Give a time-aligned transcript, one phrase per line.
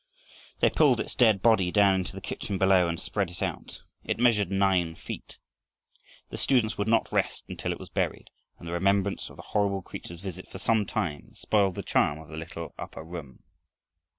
[0.61, 3.83] They pulled its dead body down into the kitchen below and spread it out.
[4.03, 5.37] It measured nine feet.
[6.31, 9.83] The students would not rest until it was buried, and the remembrance of the horrible
[9.83, 13.43] creature's visit for some time spoiled the charm of the little upper room.